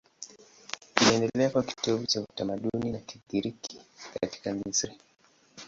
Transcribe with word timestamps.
Iliendelea 1.01 1.49
kuwa 1.49 1.63
kitovu 1.63 2.05
cha 2.05 2.21
utamaduni 2.21 2.93
wa 2.93 2.99
Kigiriki 2.99 3.81
katika 4.21 4.53
Misri. 4.53 4.97